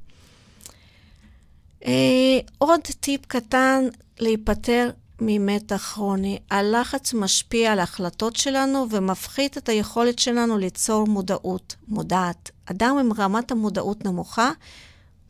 [1.85, 3.83] אה, עוד טיפ קטן
[4.19, 4.89] להיפטר
[5.22, 6.39] ממתח כרוני.
[6.51, 12.51] הלחץ משפיע על ההחלטות שלנו ומפחית את היכולת שלנו ליצור מודעות, מודעת.
[12.65, 14.51] אדם עם רמת המודעות נמוכה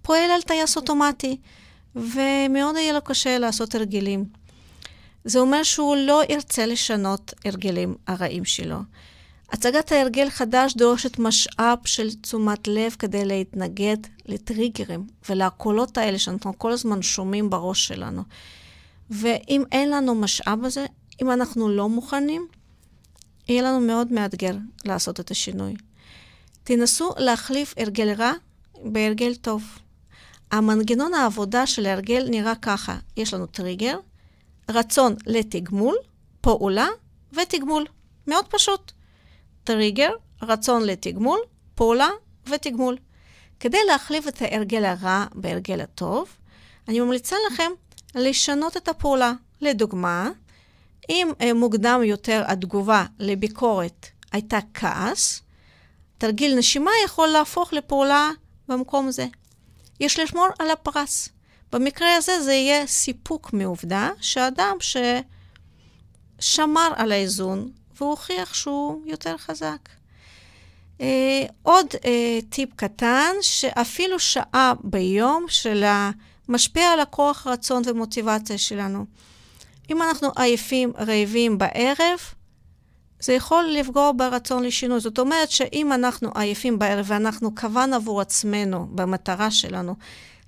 [0.01, 1.37] פועל על טייס אוטומטי,
[1.95, 4.25] ומאוד יהיה לו קשה לעשות הרגלים.
[5.23, 8.77] זה אומר שהוא לא ירצה לשנות הרגלים הרעים שלו.
[9.51, 16.71] הצגת ההרגל חדש דורשת משאב של תשומת לב כדי להתנגד לטריגרים ולקולות האלה שאנחנו כל
[16.71, 18.23] הזמן שומעים בראש שלנו.
[19.09, 20.85] ואם אין לנו משאב הזה,
[21.21, 22.47] אם אנחנו לא מוכנים,
[23.47, 24.55] יהיה לנו מאוד מאתגר
[24.85, 25.75] לעשות את השינוי.
[26.63, 28.31] תנסו להחליף הרגל רע
[28.83, 29.63] בהרגל טוב.
[30.51, 33.99] המנגנון העבודה של ההרגל נראה ככה, יש לנו טריגר,
[34.69, 35.95] רצון לתגמול,
[36.41, 36.87] פעולה
[37.33, 37.85] ותגמול.
[38.27, 38.91] מאוד פשוט.
[39.63, 41.39] טריגר, רצון לתגמול,
[41.75, 42.09] פעולה
[42.49, 42.97] ותגמול.
[43.59, 46.29] כדי להחליף את ההרגל הרע בהרגל הטוב,
[46.87, 47.71] אני ממליצה לכם
[48.15, 50.29] לשנות את הפעולה, לדוגמה,
[51.09, 55.41] אם אה, מוקדם יותר התגובה לביקורת הייתה כעס,
[56.17, 58.29] תרגיל נשימה יכול להפוך לפעולה
[58.67, 59.27] במקום זה.
[59.99, 61.29] יש לשמור על הפרס.
[61.71, 64.77] במקרה הזה זה יהיה סיפוק מעובדה שאדם
[66.39, 69.89] ששמר על האיזון והוכיח שהוא יותר חזק.
[70.97, 71.01] Uh,
[71.63, 72.05] עוד uh,
[72.49, 76.11] טיפ קטן, שאפילו שעה ביום שלה
[76.49, 79.05] משפיע על הכוח רצון ומוטיבציה שלנו.
[79.89, 82.19] אם אנחנו עייפים, רעבים בערב,
[83.19, 84.99] זה יכול לפגוע ברצון לשינוי.
[84.99, 89.95] זאת אומרת שאם אנחנו עייפים בערב ואנחנו קבענו עבור עצמנו, במטרה שלנו,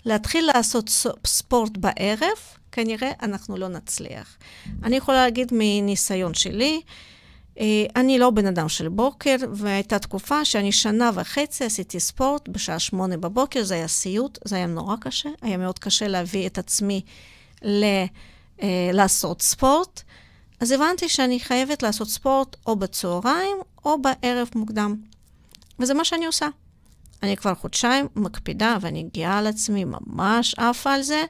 [0.06, 0.89] להתחיל לעשות
[1.28, 2.38] ספורט בערב,
[2.72, 4.38] כנראה אנחנו לא נצליח.
[4.84, 6.82] אני יכולה להגיד מניסיון שלי,
[7.95, 13.18] אני לא בן אדם של בוקר, והייתה תקופה שאני שנה וחצי עשיתי ספורט בשעה שמונה
[13.18, 17.02] בבוקר, זה היה סיוט, זה היה נורא קשה, היה מאוד קשה להביא את עצמי
[17.62, 17.84] ל,
[18.62, 20.02] אה, לעשות ספורט.
[20.60, 24.95] אז הבנתי שאני חייבת לעשות ספורט או בצהריים או בערב מוקדם.
[25.80, 26.47] וזה מה שאני עושה.
[27.24, 31.24] אני כבר חודשיים מקפידה ואני גאה על עצמי, ממש עפה על זה.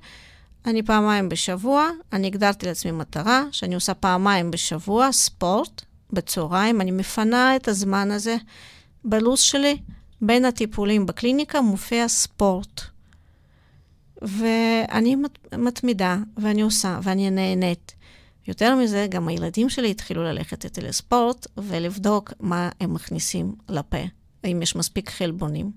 [0.66, 5.82] אני פעמיים בשבוע, אני הגדרתי לעצמי מטרה שאני עושה פעמיים בשבוע ספורט
[6.14, 6.82] בצהריים.
[6.82, 8.36] אני מפנה את הזמן הזה
[9.04, 9.78] בלו"ז שלי.
[10.22, 12.82] בין הטיפולים בקליניקה מופיע ספורט.
[14.22, 15.16] ואני
[15.58, 17.96] מתמידה, ואני עושה, ואני נהנית.
[18.48, 23.98] יותר מזה, גם הילדים שלי התחילו ללכת איתי לספורט ולבדוק מה הם מכניסים לפה,
[24.44, 25.72] האם יש מספיק חלבונים.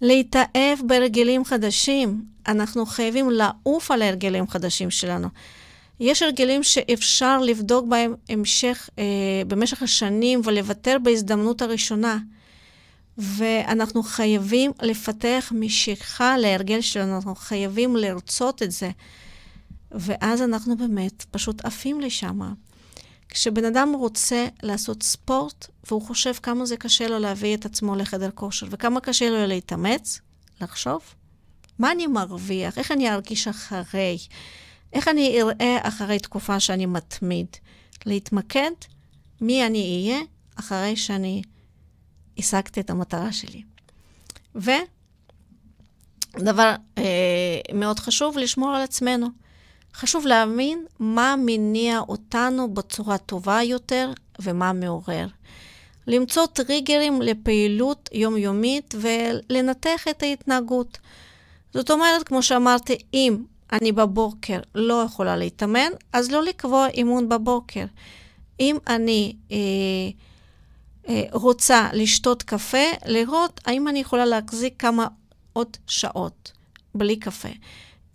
[0.00, 2.24] להתאהב בהרגלים חדשים.
[2.46, 5.28] אנחנו חייבים לעוף על ההרגלים חדשים שלנו.
[6.00, 9.04] יש הרגלים שאפשר לבדוק בהם המשך, אה,
[9.48, 12.18] במשך השנים ולוותר בהזדמנות הראשונה.
[13.18, 18.90] ואנחנו חייבים לפתח משיכה להרגל שלנו, אנחנו חייבים לרצות את זה.
[19.90, 22.40] ואז אנחנו באמת פשוט עפים לשם.
[23.28, 28.30] כשבן אדם רוצה לעשות ספורט, והוא חושב כמה זה קשה לו להביא את עצמו לחדר
[28.34, 30.20] כושר, וכמה קשה לו להתאמץ,
[30.60, 31.00] לחשוב,
[31.78, 32.78] מה אני מרוויח?
[32.78, 34.18] איך אני ארגיש אחרי?
[34.94, 37.46] איך אני אראה אחרי תקופה שאני מתמיד?
[38.06, 38.70] להתמקד
[39.40, 40.22] מי אני אהיה
[40.56, 41.42] אחרי שאני
[42.38, 43.62] השגתי את המטרה שלי.
[44.54, 44.84] ודבר
[46.98, 47.04] אה,
[47.74, 49.26] מאוד חשוב, לשמור על עצמנו.
[49.94, 55.26] חשוב להבין מה מניע אותנו בצורה טובה יותר ומה מעורר.
[56.06, 60.98] למצוא טריגרים לפעילות יומיומית ולנתח את ההתנהגות.
[61.74, 63.42] זאת אומרת, כמו שאמרתי, אם
[63.74, 67.84] אני בבוקר לא יכולה להתאמן, אז לא לקבוע אימון בבוקר.
[68.60, 69.56] אם אני אה,
[71.08, 75.06] אה, רוצה לשתות קפה, לראות האם אני יכולה להחזיק כמה
[75.52, 76.52] עוד שעות
[76.94, 77.48] בלי קפה.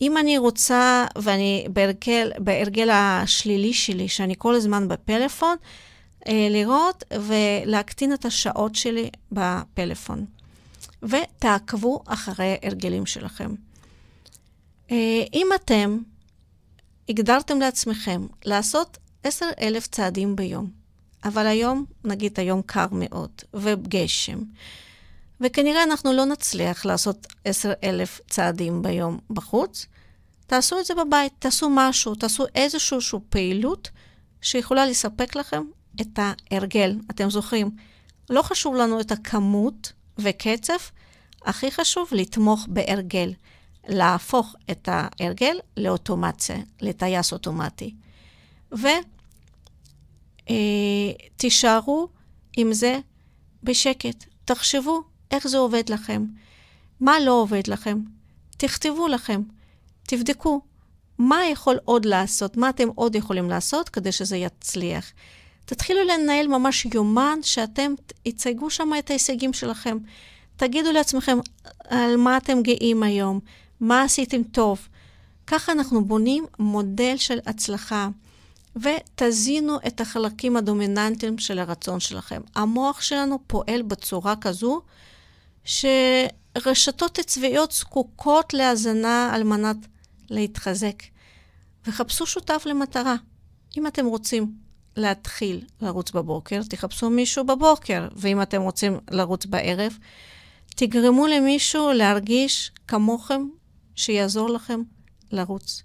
[0.01, 5.55] אם אני רוצה, ואני בהרגל, בהרגל השלילי שלי, שאני כל הזמן בפלאפון,
[6.28, 10.26] אה, לראות ולהקטין את השעות שלי בפלאפון.
[11.03, 13.51] ותעקבו אחרי הרגלים שלכם.
[14.91, 15.97] אה, אם אתם
[17.09, 20.69] הגדרתם לעצמכם לעשות עשר אלף צעדים ביום,
[21.25, 24.39] אבל היום, נגיד היום קר מאוד, וגשם,
[25.41, 29.85] וכנראה אנחנו לא נצליח לעשות עשר אלף צעדים ביום בחוץ.
[30.47, 33.89] תעשו את זה בבית, תעשו משהו, תעשו איזושהי פעילות
[34.41, 35.63] שיכולה לספק לכם
[36.01, 36.97] את ההרגל.
[37.11, 37.69] אתם זוכרים,
[38.29, 40.73] לא חשוב לנו את הכמות וקצב,
[41.45, 43.33] הכי חשוב לתמוך בהרגל,
[43.89, 47.93] להפוך את ההרגל לאוטומציה, לטייס אוטומטי.
[50.45, 52.07] ותישארו אה,
[52.57, 52.99] עם זה
[53.63, 54.25] בשקט.
[54.45, 56.25] תחשבו איך זה עובד לכם?
[56.99, 57.99] מה לא עובד לכם?
[58.57, 59.41] תכתבו לכם,
[60.03, 60.61] תבדקו
[61.17, 65.11] מה יכול עוד לעשות, מה אתם עוד יכולים לעשות כדי שזה יצליח.
[65.65, 69.97] תתחילו לנהל ממש יומן שאתם תצייגו שם את ההישגים שלכם.
[70.55, 71.37] תגידו לעצמכם
[71.87, 73.39] על מה אתם גאים היום,
[73.80, 74.88] מה עשיתם טוב.
[75.47, 78.09] ככה אנחנו בונים מודל של הצלחה,
[78.75, 82.41] ותזינו את החלקים הדומיננטיים של הרצון שלכם.
[82.55, 84.82] המוח שלנו פועל בצורה כזו
[85.63, 89.77] שרשתות הצבאיות זקוקות להזנה על מנת
[90.30, 91.03] להתחזק.
[91.88, 93.15] וחפשו שותף למטרה.
[93.77, 94.51] אם אתם רוצים
[94.97, 99.97] להתחיל לרוץ בבוקר, תחפשו מישהו בבוקר, ואם אתם רוצים לרוץ בערב,
[100.75, 103.41] תגרמו למישהו להרגיש כמוכם,
[104.00, 104.82] שיעזור לכם
[105.32, 105.84] לרוץ.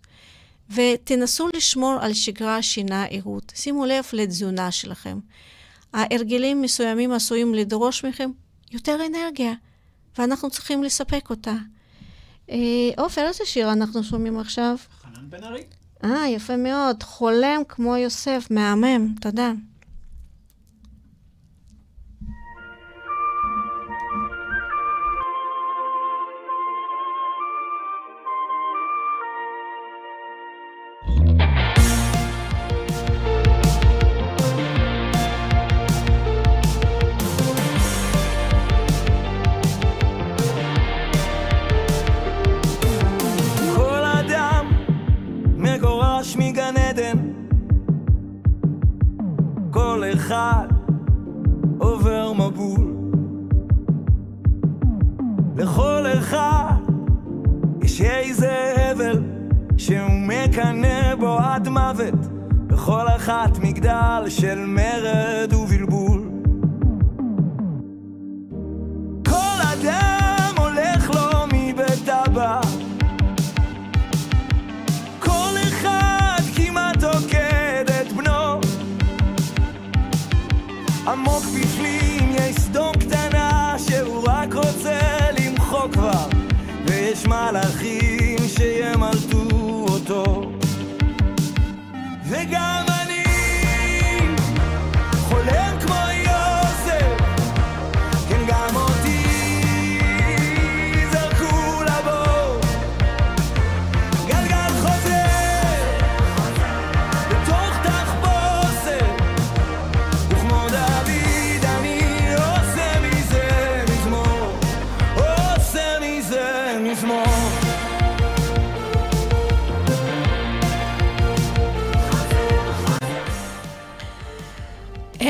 [0.71, 3.53] ותנסו לשמור על שגרה, שינה, עירות.
[3.55, 5.19] שימו לב לתזונה שלכם.
[5.93, 8.31] ההרגלים מסוימים עשויים לדרוש מכם
[8.73, 9.53] יותר אנרגיה,
[10.19, 11.55] ואנחנו צריכים לספק אותה.
[12.51, 12.57] אה,
[12.97, 14.77] עופר, איזה שיר אנחנו שומעים עכשיו?
[15.03, 15.63] חנן בן ארי.
[16.05, 17.03] אה, יפה מאוד.
[17.03, 19.53] חולם כמו יוסף, מהמם, תודה.
[50.35, 50.67] אחד
[51.79, 52.95] עובר מבול.
[55.57, 56.75] לכל אחד
[57.83, 59.23] יש איזה הבל
[59.77, 62.15] שהוא מקנא בו עד מוות,
[62.67, 65.74] בכל אחת מגדל של מרד ובלבול.
[81.07, 85.01] עמוק בפנים יש סדום קטנה שהוא רק רוצה
[85.39, 86.27] למחוק כבר.
[86.87, 89.49] ויש מלאכים שימלטו
[89.89, 90.53] אותו.
[92.29, 92.94] וגם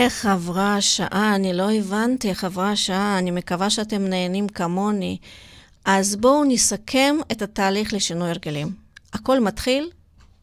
[0.04, 1.34] איך עברה השעה?
[1.34, 5.18] אני לא הבנתי איך עברה השעה, אני מקווה שאתם נהנים כמוני.
[5.84, 8.72] אז בואו נסכם את התהליך לשינוי הרגלים.
[9.12, 9.90] הכל מתחיל,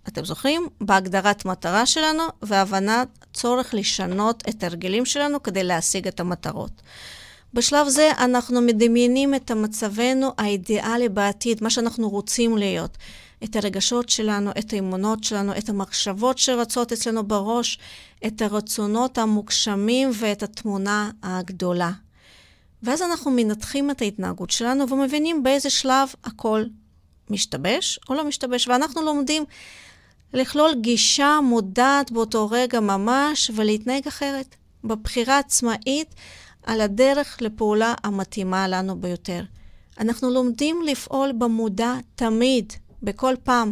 [0.08, 0.68] אתם זוכרים?
[0.82, 6.82] בהגדרת מטרה שלנו והבנת צורך לשנות את ההרגלים שלנו כדי להשיג את המטרות.
[7.54, 12.98] בשלב זה אנחנו מדמיינים את מצבנו האידיאלי בעתיד, מה שאנחנו רוצים להיות.
[13.44, 17.80] את הרגשות שלנו, את האמונות שלנו, את המחשבות שרצות אצלנו בראש,
[18.28, 21.92] את הרצונות המוגשמים ואת התמונה הגדולה.
[22.84, 26.64] ואז אנחנו מנתחים את ההתנהגות שלנו ומבינים באיזה שלב הכל
[27.30, 29.44] משתבש או לא משתבש, ואנחנו לומדים
[30.34, 36.16] לכלול גישה מודעת באותו רגע ממש ולהתנהג אחרת, בבחירה עצמאית
[36.64, 39.44] על הדרך לפעולה המתאימה לנו ביותר.
[40.00, 42.74] אנחנו לומדים לפעול במודע תמיד,
[43.04, 43.72] בכל פעם.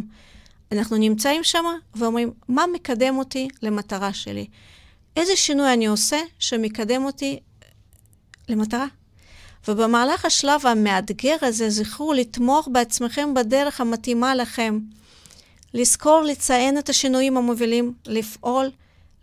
[0.72, 1.64] אנחנו נמצאים שם
[1.94, 4.46] ואומרים, מה מקדם אותי למטרה שלי?
[5.16, 7.40] איזה שינוי אני עושה שמקדם אותי
[8.48, 8.86] למטרה?
[9.68, 14.78] ובמהלך השלב המאתגר הזה, זכרו לתמוך בעצמכם בדרך המתאימה לכם.
[15.74, 18.70] לזכור לציין את השינויים המובילים, לפעול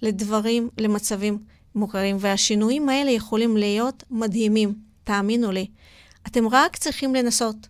[0.01, 1.39] לדברים, למצבים
[1.75, 2.17] מוכרים.
[2.19, 5.67] והשינויים האלה יכולים להיות מדהימים, תאמינו לי.
[6.27, 7.67] אתם רק צריכים לנסות.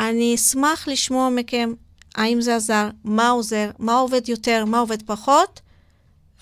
[0.00, 1.72] אני אשמח לשמוע מכם
[2.14, 5.60] האם זה עזר, מה עוזר, מה עובד יותר, מה עובד פחות,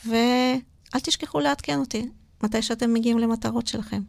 [0.06, 2.09] ואל תשכחו לעדכן אותי
[2.42, 4.00] מתי שאתם מגיעים למטרות שלכם.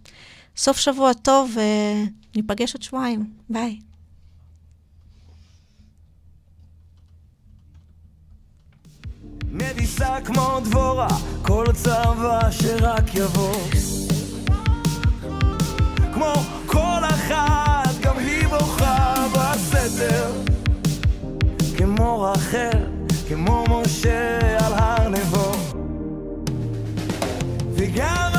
[0.58, 1.58] סוף שבוע טוב,
[2.34, 3.34] וניפגש עוד שבועיים.
[3.50, 3.80] ביי.
[9.52, 11.08] מביסה כמו דבורה,
[11.41, 13.56] כל צבא שרק יבוא.
[16.14, 16.34] כמו
[16.66, 19.19] כל אחת, גם היא בוכה
[19.60, 20.32] בסתר.
[21.78, 22.78] כמו רחל,
[23.28, 25.51] כמו משה על הר נבו.
[27.76, 28.39] וגם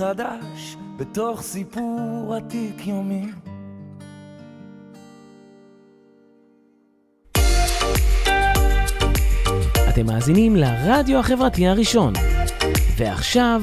[0.00, 3.26] מחדש בתוך סיפור עתיק יומי.
[9.88, 12.12] אתם מאזינים לרדיו החברתי הראשון.
[12.96, 13.62] ועכשיו,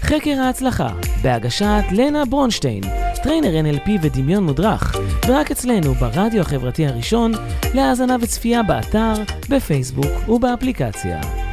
[0.00, 0.88] חקר ההצלחה,
[1.22, 2.82] בהגשת לנה ברונשטיין,
[3.22, 4.96] trainer NLP ודמיון מודרך,
[5.28, 7.32] ורק אצלנו ברדיו החברתי הראשון,
[7.74, 9.12] להאזנה וצפייה באתר,
[9.48, 11.47] בפייסבוק ובאפליקציה.